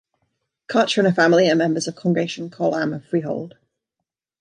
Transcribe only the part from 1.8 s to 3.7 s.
of Congregation Kol Am, of Freehold.